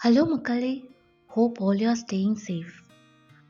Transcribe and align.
Hello 0.00 0.22
மக்களே 0.24 0.72
hope 1.30 1.62
all 1.62 1.76
you are 1.76 2.00
staying 2.00 2.38
safe 2.46 2.74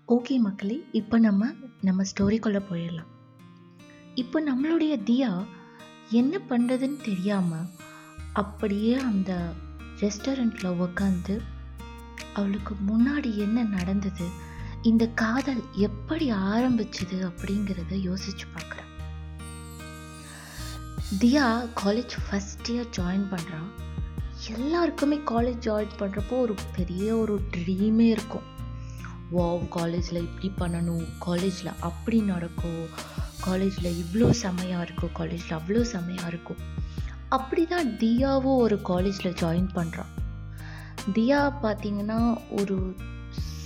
okay 0.08 0.39
மக்களே 0.39 0.76
இப்போ 0.92 1.19
நம்ம 1.19 1.49
நம்ம 1.83 2.04
ஸ்டோரிக்குள்ளே 2.04 2.62
போயிடலாம். 2.71 3.11
இப்போ 4.15 4.41
நம்மளுடைய 4.41 5.03
தியா 5.05 5.31
என்ன 6.11 6.39
பண்ணுறதுன்னு 6.51 6.97
தெரியாமல் 7.05 7.71
அப்படியே 8.32 8.95
அந்த 9.01 9.32
ரெஸ்டாரண்ட்டில் 10.01 10.80
உக்காந்து 10.80 11.37
அவளுக்கு 12.35 12.75
முன்னாடி 12.87 13.37
என்ன 13.37 13.63
நடந்தது 13.63 14.27
இந்த 14.83 15.09
காதல் 15.15 15.63
எப்படி 15.81 16.31
ஆரம்பிச்சுது 16.33 17.19
அப்படிங்கிறத 17.25 17.95
யோசிச்சு 18.03 18.47
பார்க்குறேன் 18.55 18.93
Diya 21.19 21.47
college 21.83 22.17
first 22.21 22.71
year 22.71 22.93
join 22.99 23.29
பண்ணுறான் 23.31 23.71
எல்லாருக்குமே 24.55 25.17
காலேஜ் 25.31 25.65
ஜாயின் 25.67 25.95
பண்ணுறப்போ 26.01 26.35
ஒரு 26.45 26.55
பெரிய 26.77 27.07
ஒரு 27.17 27.35
ட்ரீமே 27.55 28.07
இருக்கும். 28.16 28.45
வா 29.34 29.47
காலேஜில் 29.77 30.19
இப்படி 30.27 30.48
பண்ணணும் 30.61 31.07
காலேஜில் 31.19 31.70
அப்படி 31.80 32.19
நடக்கும் 32.33 32.83
காலேஜில் 33.47 33.89
இவ்வளோ 34.03 34.29
செமையாக 34.43 34.84
இருக்கும் 34.87 35.12
காலேஜில் 35.12 35.56
அவ்வளோ 35.59 35.83
செமையாக 35.95 36.30
இருக்கும். 36.33 36.61
அப்படி 37.29 37.67
தான் 37.67 37.89
தியாவும் 38.03 38.61
ஒரு 38.67 38.77
காலேஜில் 38.83 39.39
ஜாயின் 39.43 39.70
பண்ணுறான் 39.79 40.12
தியா 41.17 41.41
பார்த்தீங்கன்னா 41.65 42.20
ஒரு 42.61 42.77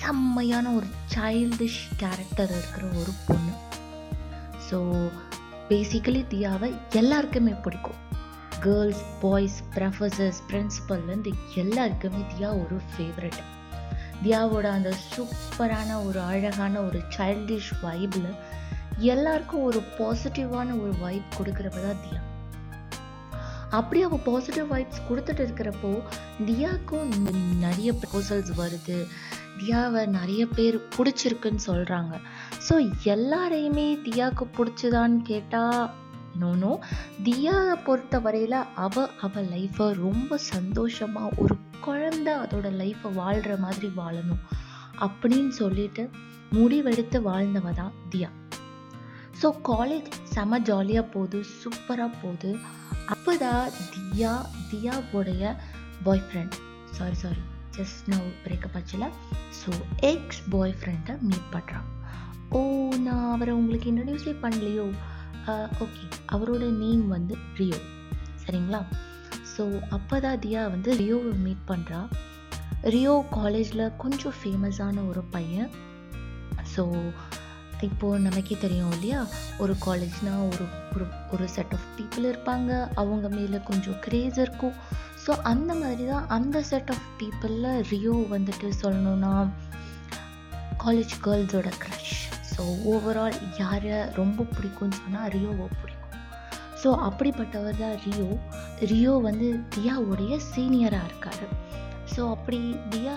செம்மையான 0.01 0.67
ஒரு 0.71 0.89
சைல்டிஷ் 1.15 1.83
கேரக்டர் 1.97 2.53
இருக்கிற 2.59 2.87
ஒரு 3.01 3.15
பொண்ணு. 3.27 3.55
ஸோ 4.69 4.79
பேசிக்கலி 5.71 6.23
தியாவை 6.35 6.71
எல்லாருக்குமே 6.91 7.53
பிடிக்கும். 7.67 8.01
கேர்ள்ஸ் 8.65 9.03
பாய்ஸ் 9.21 9.59
ப்ரொஃபஸர்ஸ் 9.75 10.41
பிரின்சிபல்லேருந்து 10.49 11.33
எல்லாருக்குமே 11.55 12.23
தியா 12.33 12.49
ஒரு 12.63 12.77
ஃபேவரட் 12.91 13.41
தியாவோட 14.23 14.67
அந்த 14.71 14.91
சூப்பரான 15.05 16.07
ஒரு 16.07 16.21
அழகான 16.21 16.81
ஒரு 16.81 16.99
சைல்டிஷ் 17.17 17.71
வைப்பில் 17.83 18.33
எல்லாருக்கும் 19.13 19.63
ஒரு 19.63 19.81
பாசிட்டிவான 19.99 20.69
ஒரு 20.81 20.93
வைப் 20.99 21.37
கொடுக்குறப்ப 21.39 21.81
தான் 21.83 22.03
தியா. 22.05 22.21
அப்படி 23.71 24.03
அவள் 24.03 24.25
பாசிட்டிவ் 24.25 24.73
வைப்ஸ் 24.73 25.07
கொடுத்துட்டு 25.09 25.43
இருக்கிறப்போ 25.47 25.93
தியாவுக்கும் 26.47 27.11
நிறைய 27.59 27.93
ப்ரொபோசல்ஸ் 27.93 28.53
வருது. 28.57 28.99
தியாவை 29.61 30.07
நிறைய 30.07 30.47
பேர் 30.47 30.77
பிடிச்சிருக்குன்னு 30.97 31.67
சொல்கிறாங்க 31.67 32.13
ஸோ 32.69 32.75
எல்லாரையுமே 33.05 33.89
தியாவுக்கு 34.07 34.47
பிடிச்சதான்னு 34.59 35.21
கேட்டால் 35.23 35.83
நோனோ 36.41 36.73
தியாவை 37.27 37.75
பொறுத்த 37.87 38.19
வரையில் 38.19 38.59
அவ 38.85 39.07
அவள் 39.27 39.49
லைஃப்பை 39.55 39.87
ரொம்ப 40.07 40.39
சந்தோஷமாக 40.53 41.31
ஒரு 41.43 41.57
குழந்த 41.87 42.29
அதோட 42.43 42.67
லைஃப்பை 42.83 43.13
வாழ்கிற 43.13 43.57
மாதிரி 43.57 43.91
வாழணும். 44.01 44.43
அப்படின்னு 45.05 45.49
சொல்லிட்டு 45.49 46.11
முடிவெடுத்து 46.57 47.19
வாழ்ந்தவ 47.23 47.73
தான் 47.73 47.93
தியா. 48.13 48.31
ஸோ 49.43 49.49
காலேஜ் 49.69 50.11
செம 50.35 50.59
ஜாலியாக 50.59 51.07
போகுது 51.15 51.39
சூப்பராக 51.61 52.11
போகுது. 52.23 52.51
அப்போ 53.15 53.37
தான் 53.37 53.71
Diya 53.95 54.33
தியாவுடைய 54.71 55.55
boy 56.05 56.27
friend 56.27 56.57
sorry 56.91 57.15
sorry 57.15 57.43
just 57.77 58.03
நான் 58.07 58.29
பிரேக்கப் 58.45 58.77
ஆச்சுல. 58.79 59.07
ஸோ 59.61 59.71
எக்ஸ் 60.13 60.43
பாய் 60.51 60.75
ஃப்ரெண்டை 60.81 61.15
மீட் 61.21 61.51
பண்ணுறான் 61.53 61.89
ஓ 62.59 62.61
நான் 63.07 63.33
அவரை 63.33 63.53
உங்களுக்கு 63.55 63.91
இன்ட்ரடியூஸே 63.91 64.35
பண்ணலையோ? 64.45 64.87
ஓகே 65.85 66.05
அவரோட 66.33 66.65
நேம் 66.71 67.09
வந்து 67.09 67.35
ரியோ. 67.57 67.79
சரிங்களா? 68.45 68.81
ஸோ 69.57 69.81
அப்போ 69.89 70.21
தான் 70.21 70.39
தியா 70.39 70.71
வந்து 70.71 70.97
ரியோவை 70.97 71.33
மீட் 71.37 71.65
பண்ணுறா 71.69 72.09
ரியோ 72.83 73.25
காலேஜில் 73.31 73.97
கொஞ்சம் 73.97 74.37
ஃபேமஸான 74.43 75.09
ஒரு 75.09 75.23
பையன். 75.23 75.71
ஸோ 76.77 77.13
இப்போது 77.81 78.21
நமக்கே 78.21 78.57
தெரியும் 78.61 78.91
இல்லையா? 78.91 79.27
ஒரு 79.59 79.77
காலேஜ்னால் 79.87 80.49
ஒரு 80.53 80.65
ஒரு 80.95 81.07
ஒரு 81.31 81.49
செட் 81.49 81.73
ஆஃப் 81.73 81.87
பீப்புள் 81.99 82.25
இருப்பாங்க. 82.33 82.89
அவங்க 82.95 83.29
மேலே 83.29 83.61
கொஞ்சம் 83.61 83.95
க்ரேஸ் 83.95 84.39
இருக்கும். 84.39 84.75
ஸோ 85.27 85.31
அந்த 85.31 85.75
மாதிரி 85.75 86.07
தான் 86.07 86.29
அந்த 86.29 86.63
செட் 86.63 86.91
ஆஃப் 86.91 87.07
பீப்புளில் 87.23 87.83
ரியோ 87.89 88.13
வந்துட்டு 88.13 88.73
சொல்லணுன்னா 88.83 89.49
காலேஜ் 90.85 91.15
கேர்ள்ஸோட 91.25 91.69
க்ரஷ் 91.85 92.30
ஸோ 92.53 92.63
ஓவரால் 92.93 93.39
யாரை 93.61 93.99
ரொம்ப 94.21 94.47
பிடிக்கும்னு 94.55 95.01
சொன்னால் 95.03 95.31
ரியோவை 95.37 95.67
பிடிக்கும். 95.81 95.97
ஸோ 96.83 96.91
அப்படிப்பட்டவர் 97.09 97.81
தான் 97.83 97.97
ரியோ. 98.07 98.29
ரியோ 98.93 99.15
வந்து 99.29 99.49
தியாவுடைய 99.77 100.35
சீனியராக 100.53 101.09
இருக்கார். 101.11 101.47
ஸோ 102.13 102.21
அப்படி 102.35 102.61
தியா 102.95 103.17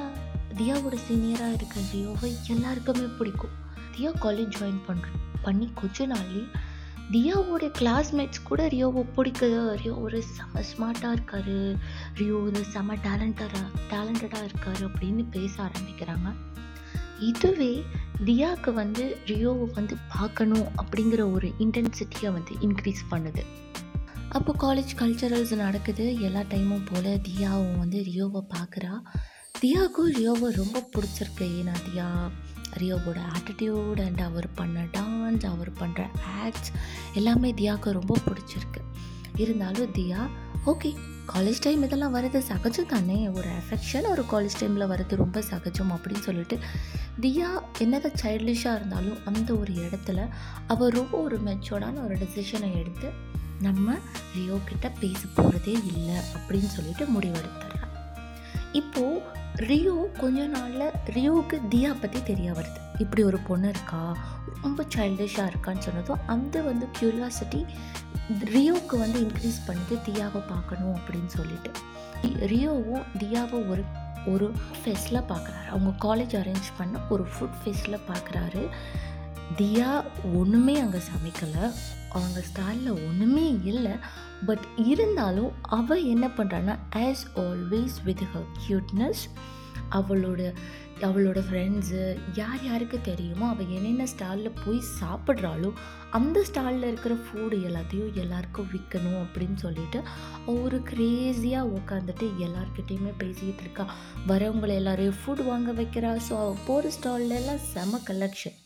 தியாவோட 0.60 0.96
சீனியராக 1.08 1.56
இருக்க 1.58 1.86
ரியோவை 1.94 2.32
எல்லாருக்குமே 2.54 3.08
பிடிக்கும். 3.20 3.56
தியா 3.96 4.12
காலேஜ் 4.26 4.58
ஜாயின் 4.60 4.86
பண்ணுற 4.90 5.08
பண்ணி 5.46 5.68
கொஞ்ச 5.82 6.06
நாள்லேயே 6.12 6.46
தியாவோடைய 7.14 7.70
கிளாஸ்மேட்ஸ் 7.80 8.46
கூட 8.50 8.62
ரியோவை 8.74 9.02
பிடிக்குது. 9.16 9.62
ரியோ 9.82 9.94
ஒரு 10.06 10.20
செம 10.36 10.62
ஸ்மார்ட்டாக 10.70 11.16
இருக்கார். 11.18 11.56
ரியோ 12.20 12.36
ஒரு 12.48 12.62
செம 12.74 12.96
டேலண்டடாக 13.08 13.66
டேலண்டடாக 13.92 14.48
இருக்கார் 14.50 14.82
அப்படின்னு 14.90 15.24
பேச 15.36 15.54
ஆரம்பிக்கிறாங்க. 15.68 16.30
இதுவே 17.30 17.74
தியாவுக்கு 18.22 18.74
வந்து 18.74 19.18
ரியோவை 19.26 19.74
வந்து 19.74 19.96
பார்க்கணும் 20.18 20.68
அப்படிங்கிற 20.78 21.32
ஒரு 21.34 21.48
இன்டென்சிட்டியை 21.60 22.32
வந்து 22.32 22.54
இன்க்ரீஸ் 22.62 23.04
பண்ணுது. 23.12 23.44
அப்போ 24.30 24.56
காலேஜ் 24.60 24.94
கல்ச்சரல்ஸ் 24.98 25.56
நடக்குது 25.56 26.22
எல்லா 26.22 26.40
டைமும் 26.40 26.86
போல் 26.92 27.22
தியாவும் 27.28 27.78
வந்து 27.78 28.06
ரியோவை 28.10 28.44
பார்க்குறா. 28.56 29.02
தியாவுக்கும் 29.62 30.12
ரியோவை 30.18 30.48
ரொம்ப 30.62 30.90
பிடிச்சிருக்கு. 30.96 31.46
ஏன்னா 31.60 31.76
தியா 31.88 32.08
ரியோவோட 32.78 33.20
ஆட்டிடியூட் 33.34 34.06
அண்ட் 34.06 34.20
அவர் 34.20 34.48
பண்ண 34.54 34.84
டான்ஸ் 34.84 35.46
அவர் 35.46 35.72
பண்ணுற 35.72 36.08
ஆக்ட்ஸ் 36.44 36.72
எல்லாமே 37.14 37.52
தியாவுக்கு 37.52 37.90
ரொம்ப 37.92 38.18
பிடிச்சிருக்கு. 38.28 38.82
இருந்தாலும் 39.36 39.94
தியா 39.94 40.30
ஓகே 40.66 40.94
காலேஜ் 41.28 41.60
டைம் 41.62 41.84
இதெல்லாம் 41.84 42.16
வர்றது 42.16 42.38
சகஜம் 42.38 42.86
தானே? 42.86 43.30
ஒரு 43.30 43.50
அஃபெக்ஷன் 43.50 44.08
ஒரு 44.10 44.24
காலேஜ் 44.32 44.58
டைமில் 44.60 44.90
வர்றது 44.90 45.16
ரொம்ப 45.16 45.42
சகஜம் 45.42 45.92
அப்படின்னு 45.92 46.20
சொல்லிட்டு 46.20 46.60
தியா 47.22 47.50
என்னதான் 47.80 48.20
சைல்டிஷாக 48.24 48.76
இருந்தாலும் 48.76 49.26
அந்த 49.26 49.54
ஒரு 49.54 49.74
இடத்துல 49.74 50.28
அவள் 50.68 50.90
ரொம்ப 50.90 51.18
ஒரு 51.18 51.42
மெச்சோர்டான 51.42 52.04
ஒரு 52.04 52.16
டெசிஷனை 52.16 52.80
எடுத்து 52.80 53.10
நம்ம 53.62 53.96
ரியோ 54.36 54.58
கிட்ட 54.66 54.90
பேச 55.00 55.20
போகிறதே 55.36 55.72
இல்லை 55.72 56.16
அப்படின்னு 56.36 56.68
சொல்லிட்டு 56.68 57.06
முடிவெடுத்துடுறான் 57.06 57.90
இப்போது 58.74 59.22
ரியோ 59.56 60.10
கொஞ்ச 60.20 60.48
நாளில் 60.48 60.92
ரியோவுக்கு 61.06 61.62
தியா 61.70 61.96
பற்றி 62.02 62.24
தெரிய 62.24 62.52
வருது. 62.52 62.80
இப்படி 62.98 63.24
ஒரு 63.24 63.40
பொண்ணு 63.40 63.70
இருக்கா? 63.70 64.18
ரொம்ப 64.62 64.86
சைல்டிஷாக 64.96 65.52
இருக்கான்னு 65.52 65.78
சொன்னதும் 65.78 66.20
அந்த 66.26 66.62
வந்து 66.62 66.88
க்யூரியாசிட்டி 67.00 67.66
ரியோவுக்கு 68.30 68.98
வந்து 68.98 69.20
இன்க்ரீஸ் 69.20 69.66
பண்ணிட்டு 69.66 69.96
தியாவை 70.06 70.48
பார்க்கணும் 70.48 70.96
அப்படின்னு 70.96 71.26
சொல்லிட்டு. 71.26 71.72
ரியோவும் 72.24 73.06
தியாவை 73.18 73.70
ஒரு 73.70 73.84
ஒரு 74.26 74.54
ஃபெஸ்டில் 74.86 75.24
பார்க்குறாரு. 75.30 75.68
அவங்க 75.70 76.16
காலேஜ் 76.16 76.42
அரேஞ்ச் 76.42 76.72
பண்ண 76.78 77.00
ஒரு 77.10 77.28
ஃபுட் 77.40 77.54
ஃபெஸ்டில் 77.66 78.00
பார்க்குறாரு. 78.08 78.70
தியா 79.58 80.04
ஒன்றுமே 80.36 80.80
அங்கே 80.80 80.98
சமைக்கலை. 80.98 81.72
அவங்க 82.10 82.42
ஸ்டாலில் 82.42 82.92
ஒன்றுமே 83.08 83.58
இல்லை. 83.64 83.96
பட் 84.46 84.66
இருந்தாலும் 84.76 85.52
அவள் 85.62 86.04
என்ன 86.04 86.28
பண்ணுறான்னா 86.28 86.78
as 86.96 87.26
always 87.36 87.98
with 88.04 88.24
her 88.34 88.48
cuteness 88.64 89.22
அவளோட 89.90 90.54
அவளோட 91.02 91.40
ஃப்ரெண்ட்ஸு 91.50 92.18
யார் 92.36 92.64
யாருக்கு 92.64 93.02
தெரியுமோ 93.02 93.50
அவள் 93.50 93.68
என்னென்ன 93.68 94.06
ஸ்டாலில் 94.06 94.58
போய் 94.66 94.80
சாப்பிட்றாளோ 95.00 95.72
அந்த 96.10 96.44
ஸ்டாலில் 96.44 96.88
இருக்கிற 96.90 97.16
ஃபுட் 97.24 97.56
எல்லாத்தையும் 97.70 98.14
எல்லாருக்கும் 98.14 98.70
விற்கணும் 98.74 99.20
அப்படின்னு 99.24 99.56
சொல்லிட்டு 99.56 100.02
ஒரு 100.46 100.82
க்ரேஸியாக 100.92 101.74
உட்காந்துட்டு 101.80 102.28
எல்லாருக்கிட்டேயுமே 102.40 103.14
பேசிக்கிட்டு 103.18 103.62
இருக்கா. 103.62 103.86
வரவங்களை 104.28 104.76
எல்லாரையும் 104.82 105.20
ஃபுட் 105.26 105.46
வாங்க 105.46 105.72
வைக்கிறா. 105.72 106.12
ஸோ 106.30 106.34
அவள் 106.44 106.66
போகிற 106.68 106.92
ஸ்டால்லாம் 106.98 107.64
செம 107.74 108.00
கலெக்ஷன் 108.10 108.60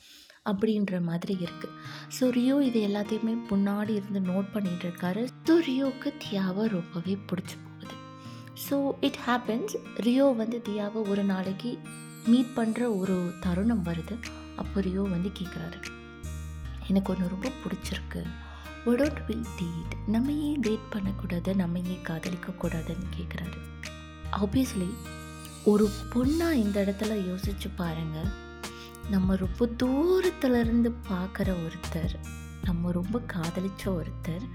அப்படின்ற 0.50 1.00
மாதிரி 1.10 1.34
இருக்குது 1.46 1.76
ஸோ 2.16 2.30
ரியோ 2.38 2.56
இது 2.70 2.80
எல்லாத்தையுமே 2.90 3.34
முன்னாடி 3.52 3.94
இருந்து 4.00 4.22
நோட் 4.32 4.50
பண்ணிகிட்டு 4.56 4.86
இருக்காரு. 4.88 5.22
ஸோ 5.48 5.56
ரியோவுக்கு 5.68 6.12
தியாவை 6.24 6.66
ரொம்பவே 6.76 7.16
பிடிச்சி 7.30 7.58
போகுது. 7.66 7.96
ஸோ 8.66 8.78
இட் 9.08 9.22
ஹேப்பன்ஸ் 9.28 9.76
ரியோ 10.08 10.28
வந்து 10.42 10.60
தியாவை 10.70 11.02
ஒரு 11.12 11.26
நாளைக்கு 11.34 11.72
மீட் 12.32 12.56
பண்ணுற 12.58 12.82
ஒரு 13.00 13.18
தருணம் 13.46 13.86
வருது. 13.90 14.18
அப்போ 14.64 14.82
ரியோ 14.88 15.06
வந்து 15.16 15.32
கேட்குறாரு 15.40 15.80
எனக்கு 16.90 17.12
ஒன்று 17.14 17.34
ரொம்ப 17.34 17.52
பிடிச்சிருக்கு. 17.64 18.22
ஒடோட் 18.92 19.22
வில் 19.28 19.48
டேட் 19.60 19.94
நம்ம 20.14 20.34
ஏன் 20.50 20.62
டேட் 20.66 20.86
பண்ணக்கூடாது? 20.94 21.52
நம்ம 21.62 21.80
ஏன் 21.94 22.04
காதலிக்கக்கூடாதுன்னு 22.10 23.08
கேட்குறாரு 23.18 23.60
ஆப்வியஸ்லி 24.42 24.90
ஒரு 25.72 25.86
பொண்ணாக 26.14 26.60
இந்த 26.64 26.78
இடத்துல 26.86 27.16
யோசிச்சு 27.30 27.70
பாருங்கள் 27.82 28.30
நம்ம 29.12 29.36
ரொம்ப 29.36 29.66
தூரத்துலேருந்து 29.84 30.92
பார்க்குற 31.10 31.56
ஒருத்தர் 31.66 32.16
நம்ம 32.64 32.92
ரொம்ப 32.92 33.22
காதலிச்ச 33.34 33.84
ஒருத்தர் 33.86 34.50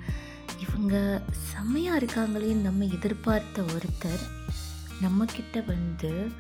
இவங்க 0.59 1.23
செம்மையாக 1.31 1.99
இருக்காங்களேன்னு 1.99 2.61
நம்ம 2.61 2.85
எதிர்பார்த்த 2.85 3.63
ஒருத்தர் 3.63 4.23
நம்மக்கிட்ட 5.03 5.67
வந்து 5.67 6.31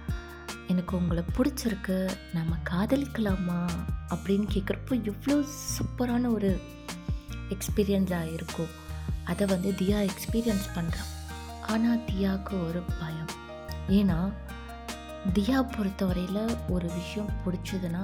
எனக்கு 0.68 0.96
உங்களை 0.96 1.22
பிடிச்சிருக்கு 1.36 2.10
நம்ம 2.34 2.56
காதலிக்கலாமா? 2.70 3.66
அப்படின்னு 4.08 4.46
கேட்குறப்போ 4.54 5.02
எவ்வளோ 5.02 5.44
சூப்பரான 5.74 6.32
ஒரு 6.32 6.60
எக்ஸ்பீரியன்ஸாக 7.48 8.32
இருக்கும். 8.32 8.68
அதை 9.24 9.46
வந்து 9.46 9.70
தியா 9.70 10.08
எக்ஸ்பீரியன்ஸ் 10.08 10.68
பண்ணுறான் 10.74 11.10
ஆனால் 11.66 11.98
தியாவுக்கு 11.98 12.68
ஒரு 12.68 12.82
பயம். 12.98 13.30
ஏன்னா 13.88 14.32
தியா 15.30 15.58
பொறுத்தவரையில் 15.74 16.56
ஒரு 16.74 16.86
விஷயம் 16.98 17.28
பிடிச்சதுன்னா 17.42 18.00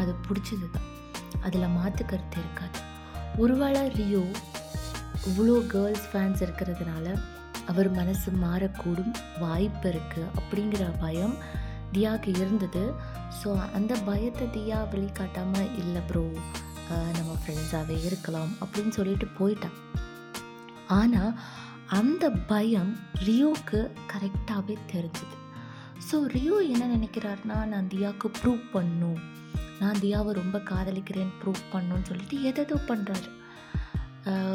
அது 0.00 0.12
பிடிச்சது 0.26 0.66
தான் 0.74 0.88
அதில் 1.46 1.74
மாற்று 1.76 2.02
கருத்து 2.04 2.38
இருக்காது. 2.42 2.78
ஒருவேளை 3.42 3.82
ரியோ 3.98 4.22
இவ்வளோ 5.28 5.54
கேர்ள்ஸ் 5.72 6.06
ஃபேன்ஸ் 6.10 6.42
இருக்கிறதுனால 6.46 7.06
அவர் 7.70 7.90
மனசு 7.90 8.28
மாறக்கூடும் 8.44 9.14
வாய்ப்பு 9.44 9.86
இருக்குது 9.92 10.28
அப்படிங்கிற 10.40 10.84
பயம் 11.04 11.34
தியாவுக்கு 11.94 12.30
இருந்தது. 12.42 12.84
ஸோ 13.40 13.48
அந்த 13.78 13.94
பயத்தை 14.08 14.46
தியா 14.56 14.78
வெளிக்காட்டாமல் 14.92 15.74
இல்லை 15.82 16.02
ப்ரோ 16.10 16.24
நம்ம 17.18 17.32
ஃப்ரெண்ட்ஸாகவே 17.40 17.98
இருக்கலாம் 18.10 18.52
அப்படின்னு 18.62 18.94
சொல்லிட்டு 18.98 19.28
போயிட்டான் 19.40 19.76
ஆனால் 20.86 21.34
அந்த 22.00 22.24
பயம் 22.52 22.92
ரியோவுக்கு 23.26 23.80
கரெக்டாகவே 24.12 24.76
தெரிஞ்சுது. 24.94 25.36
ஸோ 26.10 26.26
ரியோ 26.26 26.56
என்ன 26.56 26.96
நினைக்கிறாருன்னா 26.96 27.66
நான் 27.66 27.88
தியாவுக்கு 27.88 28.28
ப்ரூவ் 28.42 28.62
பண்ணும். 28.72 29.18
நான் 29.80 29.98
தியாவை 30.00 30.30
ரொம்ப 30.30 30.58
காதலிக்கிறேன் 30.58 31.32
ப்ரூவ் 31.42 31.60
பண்ணணும்னு 31.72 32.06
சொல்லிட்டு 32.06 32.42
எதோ 32.42 32.76
பண்ணுறாரு 32.88 33.28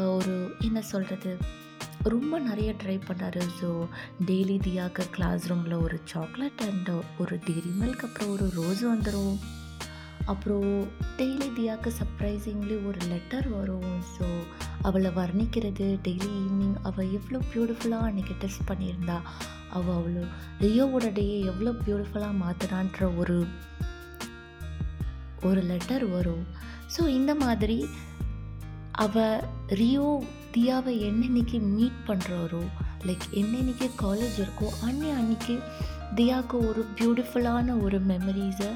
ஒரு 0.06 0.56
என்ன 0.60 0.80
சொல்கிறது 0.82 1.38
ரொம்ப 2.02 2.38
நிறைய 2.38 2.72
ட்ரை 2.72 3.00
பண்ணார் 3.06 3.38
ஸோ 3.60 3.86
டெய்லி 4.26 4.58
தியாக்கு 4.58 5.10
கிளாஸ் 5.10 5.46
ரூமில் 5.46 5.72
ஒரு 5.72 6.00
சாக்லேட் 6.04 6.60
அண்ட் 6.60 6.90
ஒரு 7.18 7.36
டெய்ரி 7.36 7.72
மில்க் 7.80 8.04
அப்புறம் 8.04 8.30
ஒரு 8.30 8.50
ரோஸ் 8.54 8.84
வந்துடும் 8.84 9.36
அப்புறம் 10.32 10.70
டெய்லி 11.18 11.48
தியாக்கு 11.56 11.90
சர்ப்ரைசிங்லி 11.98 12.76
ஒரு 12.88 13.00
லெட்டர் 13.12 13.48
வரும். 13.56 13.90
ஸோ 14.14 14.26
அவளை 14.88 15.10
வர்ணிக்கிறது 15.18 15.86
டெய்லி 16.06 16.30
ஈவினிங் 16.42 16.78
அவள் 16.88 17.12
எவ்வளோ 17.18 17.40
பியூட்டிஃபுல்லாக 17.52 18.08
அன்றைக்கி 18.08 18.34
டெஸ்ட் 18.44 18.68
பண்ணியிருந்தா. 18.70 19.18
அவள் 19.78 19.96
அவ்வளோ 20.00 20.22
ரியோவோட 20.62 21.06
டேயை 21.18 21.38
எவ்வளோ 21.52 21.72
பியூட்டிஃபுல்லாக 21.84 22.40
மாற்றுறான்ற 22.42 23.08
ஒரு 23.22 23.38
ஒரு 25.48 25.62
லெட்டர் 25.70 26.06
வரும். 26.16 26.44
ஸோ 26.96 27.02
இந்த 27.18 27.32
மாதிரி 27.44 27.78
அவள் 29.04 29.44
ரியோ 29.80 30.08
தியாவை 30.56 30.92
என்னன்னைக்கு 31.08 31.58
மீட் 31.76 32.02
பண்ணுறாரோ 32.08 32.60
லைக் 33.08 33.24
என்னன்னைக்கு 33.40 33.86
காலேஜ் 34.02 34.36
இருக்கோ 34.42 34.68
அன்னி 34.86 35.08
அன்னைக்கு 35.20 35.54
தியாவுக்கு 36.18 36.56
ஒரு 36.70 36.82
பியூட்டிஃபுல்லான 36.98 37.76
ஒரு 37.86 37.98
மெமரிஸை 38.10 38.70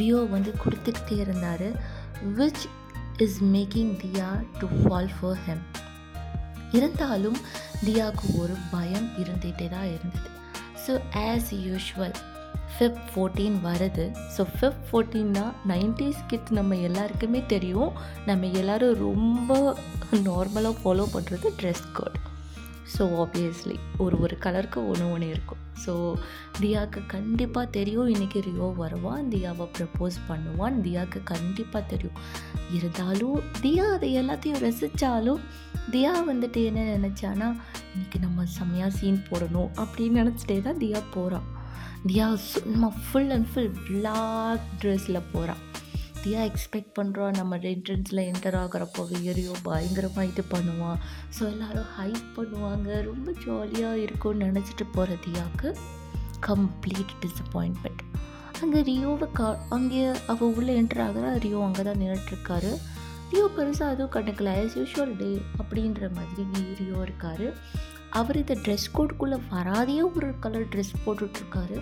ரியோ 0.00 0.20
வந்து 0.34 0.50
கொடுத்துக்கிட்டே 0.62 1.16
இருந்தார். 1.24 1.68
Which 2.38 2.64
is 3.24 3.38
making 3.54 3.92
Diya 4.02 4.28
to 4.60 4.66
fall 4.78 5.12
for 5.16 5.40
him 5.46 5.64
இருந்தாலும் 6.78 7.38
தியாவுக்கு 7.86 8.26
ஒரு 8.42 8.54
பயம் 8.72 9.08
இருந்துகிட்டே 9.22 9.68
தான் 9.76 9.88
இருந்தது. 9.96 10.28
So 10.84 10.94
as 11.28 11.52
usual 11.68 12.16
fifth 12.74 13.06
fourteen 13.12 13.56
வருது. 13.68 14.04
ஸோ 14.34 14.42
ஃபிஃப்த் 14.56 14.84
ஃபோர்டீன்னா 14.88 15.44
நைன்டிஸ் 15.72 16.20
கிட் 16.30 16.50
நம்ம 16.58 16.76
எல்லாருக்குமே 16.88 17.40
தெரியும். 17.54 17.92
நம்ம 18.30 18.50
எல்லோரும் 18.60 19.00
ரொம்ப 19.06 19.52
நார்மலாக 20.28 20.74
ஃபாலோ 20.82 21.06
பண்ணுறது 21.14 21.48
ட்ரெஸ் 21.60 21.86
கோட் 21.98 22.18
ஸோ 22.96 23.04
ஆப்வியஸ்லி 23.24 23.78
ஒரு 24.04 24.18
ஒரு 24.26 24.36
கலருக்கு 24.44 24.78
ஒன்று 24.90 25.06
ஒன்று 25.14 25.28
இருக்கும். 25.34 25.62
ஸோ 25.84 25.94
தியாவுக்கு 26.60 27.00
கண்டிப்பாக 27.06 27.72
தெரியும். 27.76 28.08
இன்றைக்கி 28.14 28.40
ரியோ 28.48 28.68
வருவான் 28.82 29.28
தியாவை 29.32 29.66
ப்ரப்போஸ் 29.78 30.18
பண்ணுவான் 30.28 30.76
தியாவுக்கு 30.86 31.22
கண்டிப்பாக 31.34 31.84
தெரியும். 31.86 32.18
இருந்தாலும் 32.76 33.38
தியா 33.62 33.86
அதை 33.96 34.10
எல்லாத்தையும் 34.22 34.62
ரசித்தாலும் 34.66 35.42
தியா 35.92 36.14
வந்துட்டு 36.30 36.62
என்ன 36.70 36.80
நினச்சானா 36.96 37.48
இன்றைக்கி 37.94 38.18
நம்ம 38.20 38.44
செம்மையாக 38.56 38.96
சீன் 38.98 39.22
போடணும் 39.30 39.70
அப்படின்னு 39.82 40.20
நினச்சிட்டே 40.22 40.58
தான் 40.62 40.80
தியா 40.82 41.00
போகிறான் 41.14 41.46
தியா 42.06 42.26
சும்மா 42.50 42.88
ஃபுல் 43.04 43.32
அண்ட் 43.36 43.48
ஃபுல் 43.52 43.72
பிளாக் 43.86 44.66
ட்ரெஸ்ஸில் 44.82 45.26
போகிறான் 45.32 45.62
தியா 46.22 46.40
எக்ஸ்பெக்ட் 46.48 46.92
பண்ணுறோம் 46.98 47.36
நம்ம 47.38 47.56
என்ட்ரன்ஸில் 47.70 48.20
என்டர் 48.30 48.56
ஆகிறப்போ 48.60 49.02
எரியோ 49.30 49.52
பயங்கரமாக 49.68 50.28
இது 50.30 50.42
பண்ணுவான். 50.54 50.98
ஸோ 51.36 51.42
எல்லோரும் 51.52 51.90
ஹைப் 51.98 52.26
பண்ணுவாங்க. 52.38 52.88
ரொம்ப 53.10 53.32
ஜாலியாக 53.44 54.02
இருக்கும்னு 54.06 54.48
நினச்சிட்டு 54.48 54.86
போகிற 54.96 55.16
தியாவுக்கு 55.26 55.70
கம்ப்ளீட் 56.48 57.14
டிஸப்பாயின்மெண்ட் 57.24 58.02
அங்கே 58.62 58.80
ரியோவை 58.88 59.28
கா 59.38 59.48
அங்கே 59.76 60.00
அவள் 60.32 60.54
உள்ளே 60.58 60.74
என்டர் 60.80 61.02
ஆகிறா. 61.06 61.30
ரியோ 61.44 61.60
அங்கே 61.66 61.82
தான் 61.88 62.00
நின்றுட்டுருக்காரு 62.02 62.72
ரியோ 63.32 63.46
பெருசாக 63.56 63.92
அதுவும் 63.94 64.14
கண்டுக்கல. 64.16 64.52
ஆஸ் 64.62 64.76
யூஷுவல் 64.80 65.14
டே 65.22 65.30
அப்படின்ற 65.62 66.10
மாதிரி 66.18 66.44
ரியோ 66.82 66.98
இருக்கார். 67.06 67.46
அவர் 68.18 68.40
இந்த 68.42 68.54
ட்ரெஸ் 68.64 68.86
கோடுக்குள்ளே 68.96 69.38
வராதையே 69.54 70.04
ஒரு 70.16 70.28
கலர் 70.44 70.70
ட்ரெஸ் 70.74 70.94
போட்டுட்ருக்காரு 71.04 71.78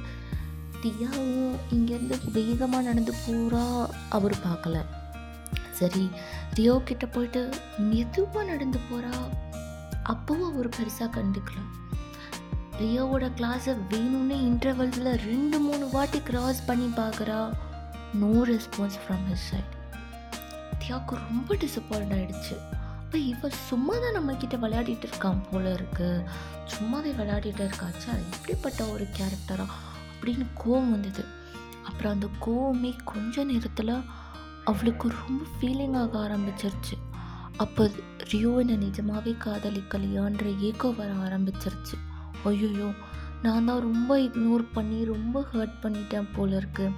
தியாவும் 0.86 1.54
இங்கேருந்து 1.74 2.16
வேகமாக 2.34 2.82
நடந்து 2.88 3.12
பூரா 3.22 3.62
அவர் 4.16 4.34
பார்க்கல. 4.44 4.76
சரி 5.78 6.04
ரியோ 6.56 6.74
கிட்ட 6.88 7.04
போயிட்டு 7.14 7.40
மெதுவாக 7.88 8.44
நடந்து 8.50 8.78
போகிறா 8.88 9.14
அப்போவும் 10.12 10.50
அவர் 10.50 10.68
பெருசாக 10.76 11.08
கண்டுக்கல. 11.16 11.58
ரியோவோட 12.80 13.26
கிளாஸை 13.38 13.72
வேணும்னே 13.92 14.36
இன்டர்வல்ஸில் 14.50 15.10
ரெண்டு 15.30 15.58
மூணு 15.66 15.84
வாட்டி 15.94 16.20
கிராஸ் 16.28 16.60
பண்ணி 16.68 16.88
பார்க்குறா. 17.00 17.40
No 18.22 18.32
response 18.52 18.98
from 19.02 19.26
his 19.30 19.48
side 19.50 19.74
தியாவுக்கு 20.82 21.14
ரொம்ப 21.26 21.56
டிசப்பாயிண்ட் 21.64 22.14
ஆகிடுச்சு 22.18 22.56
அப்போ 23.00 23.18
இவன் 23.32 23.58
சும்மா 23.70 23.96
தான் 24.04 24.16
நம்மக்கிட்ட 24.18 24.56
விளையாடிட்டு 24.64 25.06
இருக்கான் 25.10 25.42
போல 25.50 25.66
இருக்கு. 25.78 26.08
சும்மாவே 26.76 27.12
விளையாடிட்டு 27.20 27.62
இருக்காச்சா 27.66 28.12
இப்படிப்பட்ட 28.24 28.80
ஒரு 28.94 29.06
கேரக்டரா 29.18 29.66
அப்படின்னு 30.16 30.46
கோவம் 30.64 30.90
வந்தது. 30.90 31.24
அப்புறம் 31.82 32.12
அந்த 32.12 32.28
கோவமே 32.46 32.96
கொஞ்ச 33.04 33.44
நேரத்தில் 33.44 33.92
அவளுக்கு 34.64 35.08
ரொம்ப 35.08 35.42
ஃபீலிங் 35.54 35.96
ஆக 35.96 36.18
ஆரம்பிச்சிருச்சு. 36.18 36.96
அப்போ 37.56 37.90
ரியோ 38.30 38.58
என்னை 38.58 38.76
நிஜமாகவே 38.76 39.32
காதலிக்கலையான்ற 39.44 40.60
ஏக்கம் 40.60 40.96
வர 40.96 41.12
ஆரம்பிச்சிருச்சு. 41.12 41.96
ஐயோயோ 42.44 42.94
நான் 43.42 43.64
தான் 43.64 43.80
ரொம்ப 43.80 44.18
இக்னோர் 44.18 44.64
பண்ணி 44.72 45.04
ரொம்ப 45.04 45.46
ஹர்ட் 45.52 45.78
பண்ணிட்டேன் 45.82 46.28
போல 46.36 46.56
இருக்கு. 46.56 46.92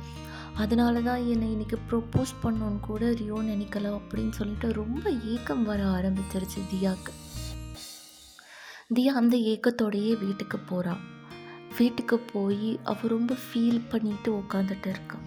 அதனால 0.55 1.01
தான் 1.01 1.27
என்னை 1.27 1.49
இன்றைக்கி 1.55 1.77
ப்ரொப்போஸ் 1.91 2.33
பண்ணோன்னு 2.43 2.81
கூட 2.81 3.13
ரியோ 3.13 3.35
நினைக்கல 3.35 3.91
அப்படின்னு 3.99 4.31
சொல்லிட்டு 4.31 4.73
ரொம்ப 4.73 5.11
ஏக்கம் 5.11 5.65
வர 5.65 5.85
ஆரம்பிச்சிருச்சு 5.85 6.61
தியாவுக்கு 6.73 7.13
தியா 8.95 9.13
அந்த 9.21 9.37
ஏக்கத்தோடையே 9.37 10.19
வீட்டுக்கு 10.19 10.59
போகிறாள் 10.59 11.03
வீட்டுக்கு 11.77 12.17
போய் 12.33 12.71
அவள் 12.91 13.13
ரொம்ப 13.15 13.33
ஃபீல் 13.43 13.83
பண்ணிட்டு 13.91 14.31
உட்காந்துட்டு 14.41 14.89
இருக்கான் 14.95 15.27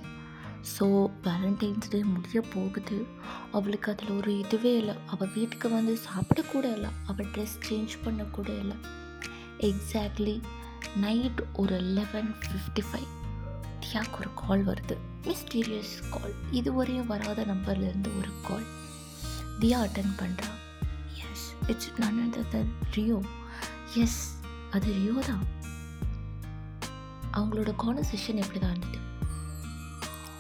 ஸோ 0.72 0.86
வேலண்டைன்ஸ் 1.28 1.90
டே 1.92 2.00
முடிய 2.16 2.40
போகுது. 2.54 2.98
அவளுக்கு 3.58 3.88
அதில் 3.92 4.12
ஒரு 4.18 4.32
இதுவே 4.40 4.74
இல்லை. 4.82 4.96
அவள் 5.14 5.32
வீட்டுக்கு 5.36 5.68
வந்து 5.70 5.94
சாப்பிடக்கூட 6.08 6.66
இல்லை. 6.78 6.92
அவள் 7.12 7.30
ட்ரெஸ் 7.36 7.56
சேஞ்ச் 7.68 7.94
பண்ணக்கூட 8.06 8.50
இல்லை. 8.64 8.78
எக்ஸாக்ட்லி 9.70 10.36
நைட் 11.06 11.42
ஒரு 11.64 11.78
லெவன் 11.98 12.30
ஃபிஃப்டி 12.44 12.84
ஃபைவ் 12.90 13.10
தியாக்கு 13.84 14.20
ஒரு 14.24 14.32
கால் 14.44 14.64
வருது. 14.70 14.98
மிஸ்டீரியஸ் 15.28 15.96
கால் 16.16 16.36
இதுவரையும் 16.60 17.10
வராத 17.14 17.46
நம்பர்லேருந்து 17.54 18.12
ஒரு 18.20 18.34
கால் 18.50 18.68
தியா 19.62 19.80
அட்டன் 19.86 20.14
பண்ணுறா 20.22 20.52
எஸ் 21.26 21.48
இட்ஸ் 21.72 21.90
நான் 22.04 22.38
தன் 22.54 22.72
ரியோ 22.98 23.20
எஸ் 24.04 24.22
அது 24.76 24.88
ரியோ 25.00 25.18
தான். 25.32 25.44
அவங்களோட 27.34 27.74
கான்வர்சேஷன் 27.84 28.36
எப்படி 28.36 28.60
தான் 28.60 28.76
இருந்தது? 28.76 29.00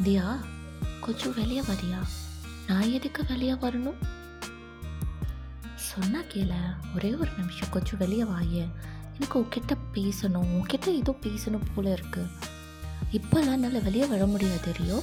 தியா 0.03 0.37
கொஞ்சம் 1.01 1.33
வெளியே 1.33 1.61
வரியா 1.61 1.99
நான் 2.67 2.91
எதுக்கு 2.91 3.25
வெளியே 3.25 3.53
வரணும்? 3.53 3.99
சொன்னா 5.75 6.21
கேள. 6.27 6.75
ஒரே 6.95 7.15
ஒரு 7.15 7.31
நிமிஷம். 7.37 7.69
கொஞ்சம் 7.69 7.97
வெளியே 7.97 8.23
வாய. 8.23 8.67
எனக்கு 9.15 9.39
உன்கிட்ட 9.39 9.75
பேசணும். 9.93 10.51
உன்கிட்ட 10.51 10.85
ஏதோ 10.85 11.15
பேசணும் 11.21 11.67
போல 11.75 11.91
இருக்கு. 11.91 12.27
இப்போல்லாம் 13.11 13.51
என்னால் 13.51 13.83
வெளியே 13.83 14.05
வர 14.05 14.25
முடியாது 14.25 14.59
தெரியும் 14.61 15.01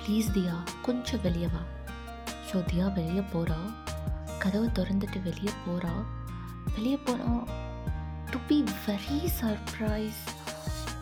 ப்ளீஸ் 0.00 0.28
தியா 0.34 0.54
கொஞ்சம் 0.82 1.20
வெளியே 1.20 1.46
வா. 1.46 1.60
ஸோ 2.52 2.56
தியா 2.72 2.92
வெளியே 2.92 3.22
போகிறா 3.32 3.58
கதவை 4.38 4.68
திறந்துட்டு 4.68 5.22
வெளியே 5.22 5.52
போகிறா 5.66 5.92
வெளியே 6.74 6.96
போனால் 6.96 7.46
டு 8.36 8.40
பி 8.48 8.64
வெரி 8.86 9.18
சர்ப்ரைஸ் 9.40 10.22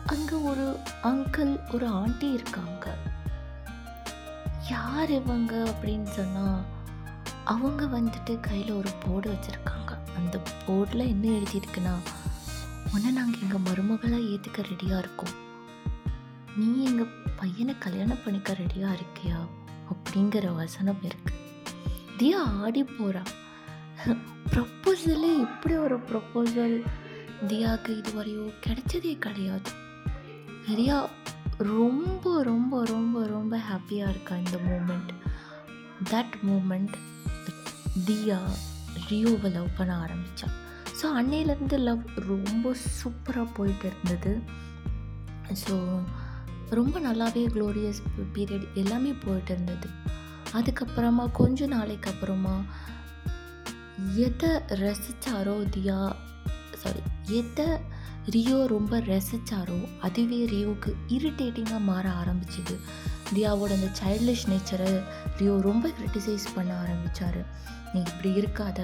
அங்கே 0.05 0.35
ஒரு 0.35 0.65
அங்கிள் 1.03 1.51
ஒரு 1.75 1.87
ஆண்டி 1.87 2.31
இருக்காங்க. 2.31 2.85
யார் 4.69 5.09
இவங்க 5.09 5.53
அப்படின்னு 5.71 6.03
சொன்னால் 6.03 6.61
அவங்க 7.43 7.85
வந்துட்டு 7.85 8.39
கையில் 8.39 8.71
ஒரு 8.71 8.91
போர்டு 9.03 9.27
வச்சுருக்காங்க. 9.31 9.91
அந்த 10.17 10.41
போர்டில் 10.67 11.07
என்ன 11.07 11.25
எழுதியிருக்குன்னா 11.27 11.95
உன்னை 12.93 13.11
நாங்கள் 13.11 13.41
எங்கள் 13.41 13.65
மருமகளாக 13.67 14.29
ஏற்றுக்க 14.31 14.67
ரெடியாக 14.71 14.97
இருக்கோம். 14.97 15.35
நீ 16.55 16.83
எங்கள் 16.83 17.13
பையனை 17.35 17.77
கல்யாணம் 17.77 18.23
பண்ணிக்க 18.25 18.53
ரெடியாக 18.53 18.97
இருக்கியா? 18.97 19.39
அப்படிங்கிற 19.93 20.55
வசனம் 20.55 21.03
இருக்கு. 21.03 21.33
தியா 22.19 22.37
ஆடி 22.61 22.83
போகிறா 22.83 23.23
ப்ரப்போசலே 24.51 25.33
இப்படி 25.47 25.75
ஒரு 25.75 25.99
ப்ரப்போசல் 25.99 26.83
தியாவுக்கு 27.41 27.91
இதுவரையும் 28.01 28.53
கிடைச்சதே 28.65 29.13
கிடையாது. 29.25 29.71
நிறையா 30.67 30.97
ரொம்ப 31.57 32.43
ரொம்ப 32.43 32.85
ரொம்ப 32.85 33.27
ரொம்ப 33.27 33.57
ஹாப்பியாக 33.57 34.09
இருக்கா 34.09 34.35
இந்த 34.35 34.57
மூமெண்ட் 34.57 35.11
தட் 36.11 36.35
மூமெண்ட் 36.47 36.95
தியா 38.05 38.39
ரியோவை 39.09 39.51
லவ் 39.51 39.69
பண்ண 39.77 39.95
ஆரம்பித்தான் 39.95 40.55
ஸோ 41.01 41.05
அன்னையிலேருந்து 41.19 41.77
லவ் 41.79 42.03
ரொம்ப 42.27 42.75
சூப்பராக 42.99 43.47
போயிட்டு 43.53 43.91
இருந்தது. 43.91 44.33
ஸோ 45.63 45.75
ரொம்ப 46.69 46.99
நல்லாவே 46.99 47.43
க்ளோரியஸ் 47.55 48.01
பீரியட் 48.35 48.67
எல்லாமே 48.73 49.11
போயிட்டு 49.25 49.53
இருந்தது. 49.53 49.87
அதுக்கப்புறமா 50.57 51.31
கொஞ்ச 51.31 51.65
நாளைக்கு 51.65 52.09
அப்புறமா 52.11 52.55
எதை 54.27 54.49
ரசித்தாரோ 54.83 55.55
தியா 55.75 55.99
சாரி 56.81 57.01
எதை 57.27 57.65
ரியோ 58.25 58.65
ரொம்ப 58.67 58.97
ரசித்தாரோ 58.97 59.99
அதுவே 60.01 60.45
ரியோவுக்கு 60.45 60.93
இரிட்டேட்டிங்காக 61.07 61.79
மாற 61.79 62.09
ஆரம்பிச்சிது. 62.09 62.75
தியாவோட 63.33 63.69
அந்த 63.73 63.89
சைல்டிஷ் 64.01 64.47
நேச்சரை 64.47 65.03
ரியோ 65.37 65.59
ரொம்ப 65.61 65.89
கிரிட்டிசைஸ் 65.89 66.45
பண்ண 66.55 66.77
ஆரம்பித்தார் 66.77 67.45
நீ 67.93 67.99
இப்படி 67.99 68.29
இருக்காத 68.41 68.79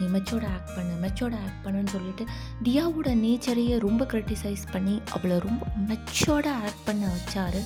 நீ 0.00 0.06
மெச்சோட 0.06 0.44
ஆக்ட் 0.48 0.74
பண்ணு 0.74 1.08
மெச்சோட 1.08 1.34
ஆக்ட் 1.46 1.66
பண்ணுன்னு 1.66 1.86
சொல்லிட்டு 1.86 2.24
தியாவோட 2.62 3.08
நேச்சரையே 3.14 3.78
ரொம்ப 3.78 4.04
கிரிட்டிசைஸ் 4.04 4.64
பண்ணி 4.72 5.00
அவளை 5.10 5.38
ரொம்ப 5.38 5.66
மெச்சோட 5.88 6.46
ஆக்ட் 6.52 6.84
பண்ண 6.84 7.14
வச்சார். 7.14 7.60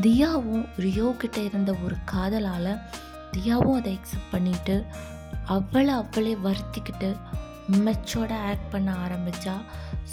தியாவும் 0.00 0.68
ரியோ 0.76 1.14
கிட்ட 1.18 1.40
இருந்த 1.40 1.76
ஒரு 1.84 1.96
காதலால் 2.04 2.78
தியாவும் 3.32 3.76
அதை 3.76 3.98
அக்செப்ட் 3.98 4.30
பண்ணிட்டு 4.30 4.84
அவளை 5.44 5.94
அவளே 5.94 6.34
வருத்திக்கிட்டு 6.34 7.16
மெச்சோட 7.86 8.32
ஆக்ட் 8.50 8.70
பண்ண 8.70 8.90
ஆரம்பித்தா 9.04 9.54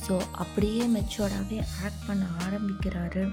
ஸோ 0.01 0.13
அப்படியே 0.31 0.83
மெச்சோர்டாகவே 0.95 1.59
ஆக்ட் 1.85 2.05
பண்ண 2.07 2.25
ஆரம்பிக்கிறாரு. 2.45 3.23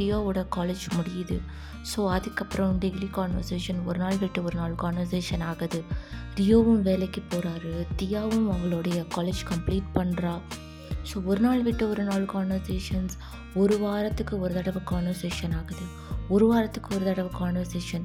ரியோவோட 0.00 0.40
காலேஜ் 0.56 0.86
முடியுது. 0.96 1.36
ஸோ 1.90 2.00
அதுக்கப்புறம் 2.14 2.80
டெய்லி 2.80 3.08
கான்வர்சேஷன் 3.18 3.78
ஒரு 3.84 3.98
நாள் 3.98 4.18
விட்டு 4.18 4.40
ஒரு 4.44 4.56
நாள் 4.56 4.74
கான்வர்சேஷன் 4.82 5.44
ஆகுது. 5.50 5.80
ரியோவும் 6.38 6.82
வேலைக்கு 6.88 7.22
போகிறாரு 7.30 7.72
தியாவும் 8.02 8.48
அவளுடைய 8.56 8.98
காலேஜ் 9.16 9.42
கம்ப்ளீட் 9.52 9.88
பண்ணுறா 9.94 10.34
ஸோ 11.10 11.24
ஒரு 11.24 11.40
நாள் 11.40 11.62
விட்டு 11.62 11.84
ஒரு 11.88 12.02
நாள் 12.02 12.24
கான்வர்சேஷன்ஸ் 12.34 13.14
ஒரு 13.54 13.78
வாரத்துக்கு 13.78 14.40
ஒரு 14.40 14.54
தடவை 14.54 14.82
கான்வர்சேஷன் 14.92 15.54
ஆகுது. 15.60 15.84
ஒரு 16.28 16.46
வாரத்துக்கு 16.46 16.90
ஒரு 16.96 17.04
தடவை 17.04 17.30
கான்வர்சேஷன் 17.40 18.04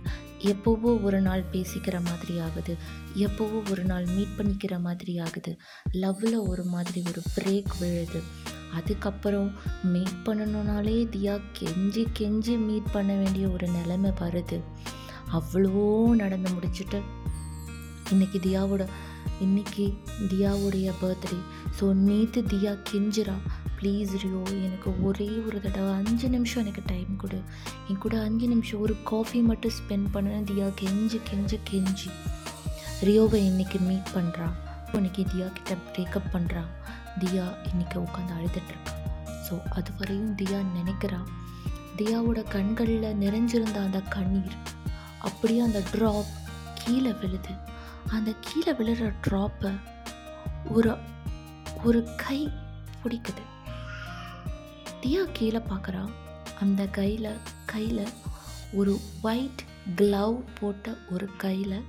எப்போவோ 0.51 0.91
ஒரு 1.01 1.19
நாள் 1.21 1.43
பேசிக்கிற 1.51 1.95
மாதிரி 2.03 2.35
ஆகுது. 2.39 2.73
எப்போவோ 3.15 3.59
ஒரு 3.71 3.83
நாள் 3.83 4.05
மீட் 4.15 4.35
பண்ணிக்கிற 4.37 4.79
மாதிரி 4.79 5.13
ஆகுது. 5.19 5.53
லவ்வில் 5.93 6.37
ஒரு 6.47 6.63
மாதிரி 6.63 7.03
ஒரு 7.07 7.21
பிரேக் 7.35 7.71
விழுது. 7.79 8.21
அதுக்கப்புறம் 8.73 9.49
மீட் 9.83 10.21
பண்ணணுன்னாலே 10.25 10.97
தியா 11.15 11.35
கெஞ்சி 11.59 12.05
கெஞ்சி 12.19 12.55
மீட் 12.65 12.91
பண்ண 12.91 13.11
வேண்டிய 13.13 13.47
ஒரு 13.47 13.67
நிலைமை 13.67 14.11
வருது. 14.19 14.59
அவ்வளோ 15.33 15.83
நடந்து 16.15 16.49
முடிச்சுட்டு 16.51 16.99
இன்றைக்கி 18.13 18.39
தியாவோட 18.47 18.83
இன்றைக்கி 19.43 19.85
தியாவுடைய 20.29 20.87
பர்த்டே 21.01 21.37
ஸோ 21.79 21.85
நேற்று 22.07 22.41
தியா 22.41 22.73
கெஞ்சிரா 22.89 23.35
ப்ளீஸ் 23.79 24.11
ரியோ 24.23 24.41
எனக்கு 24.65 24.89
ஒரே 25.07 25.29
ஒரு 25.47 25.57
தடவை 25.65 25.91
அஞ்சு 25.99 26.27
நிமிஷம் 26.35 26.61
எனக்கு 26.63 26.83
டைம் 26.91 27.13
கொடு. 27.21 27.39
என் 27.89 28.01
கூட 28.05 28.15
அஞ்சு 28.27 28.47
நிமிஷம் 28.53 28.83
ஒரு 28.85 28.95
காஃபி 29.11 29.39
மட்டும் 29.49 29.75
ஸ்பெண்ட் 29.79 30.07
பண்ண 30.13 30.37
தியா 30.51 30.67
கெஞ்சி 30.81 31.19
கெஞ்சி 31.29 31.59
கெஞ்சி. 31.71 32.09
ரியோவை 33.07 33.39
இன்றைக்கி 33.49 33.79
மீட் 33.87 34.11
பண்ணுறா 34.17 34.47
இன்னைக்கு 34.97 35.23
தியா 35.31 35.47
கிட்ட 35.55 35.73
பிரேக்கப் 35.87 36.29
பண்ணுறா 36.35 36.63
தியா 37.21 37.45
இன்றைக்கி 37.69 37.97
உட்காந்து 38.05 38.33
அழுதுட்ருக்கா 38.37 38.93
ஸோ 39.47 39.55
அது 39.77 39.91
வரையும் 39.97 40.35
தியா 40.41 40.59
நினைக்கிறா. 40.77 41.19
தியாவோட 41.99 42.39
கண்களில் 42.53 43.19
நிறைஞ்சிருந்த 43.23 43.77
அந்த 43.87 43.99
கண்ணீர் 44.15 44.55
அப்படியே 45.27 45.59
அந்த 45.67 45.81
ட்ராப் 45.91 46.31
கீழே 46.79 47.11
விழுது. 47.21 47.53
அந்த 48.15 48.31
கீழே 48.45 48.71
விழுற 48.79 49.11
ட்ராப்பை 49.27 49.71
ஒரு 50.77 50.93
ஒரு 51.83 52.01
கை 52.23 52.39
பிடிக்குது. 53.01 53.43
தியா 55.05 55.23
கீழே 55.31 55.57
பார்க்குறா. 55.57 56.11
அந்த 56.59 56.87
கையில் 56.87 57.37
கையில் 57.65 58.07
ஒரு 58.73 58.99
ஒயிட் 59.21 59.61
க்ளவ் 59.95 60.43
போட்ட 60.59 60.97
ஒரு 61.09 61.27
கையில் 61.37 61.83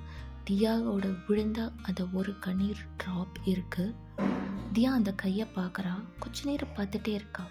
தியாவோட 0.50 1.16
விழுந்த 1.26 1.72
அந்த 1.82 2.08
ஒரு 2.12 2.38
கண்ணீர் 2.38 2.82
ட்ராப் 3.02 3.36
இருக்குது 3.44 3.94
தியா 4.72 4.90
அந்த 4.98 5.12
கையை 5.12 5.46
பார்க்குறா. 5.54 6.04
கொஞ்ச 6.18 6.44
நேரம் 6.44 6.74
பார்த்துட்டே 6.76 7.08
இருக்கா. 7.08 7.44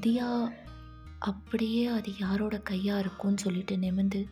தியா 0.00 0.52
அப்படியே 1.18 1.86
அது 1.86 2.18
யாரோட 2.18 2.58
கையாக 2.58 3.00
இருக்கும்னு 3.00 3.38
சொல்லிட்டு 3.38 3.76
நிமிந்து 3.76 4.28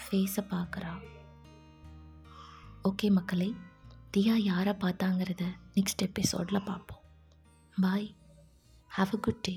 ஃபேஸை 0.00 0.44
பார்க்குறா. 0.50 0.92
ஓகே 2.84 3.10
மக்களே 3.10 3.54
தியா 4.16 4.34
யாரை 4.34 4.72
பார்த்தாங்கிறத 4.72 5.44
நெக்ஸ்ட் 5.74 6.06
எபிசோடில் 6.08 6.64
பார்ப்போம். 6.64 7.00
பாய் 7.80 8.14
ஹாவ் 8.92 9.12
அ 9.14 9.20
குட் 9.20 9.42
டே 9.42 9.54